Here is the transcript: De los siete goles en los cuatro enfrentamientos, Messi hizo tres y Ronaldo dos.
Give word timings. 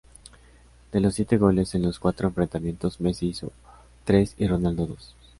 De 0.91 0.99
los 0.99 1.13
siete 1.13 1.37
goles 1.37 1.75
en 1.75 1.83
los 1.83 1.99
cuatro 1.99 2.27
enfrentamientos, 2.27 2.99
Messi 3.01 3.27
hizo 3.27 3.51
tres 4.03 4.33
y 4.39 4.47
Ronaldo 4.47 4.87
dos. 4.87 5.13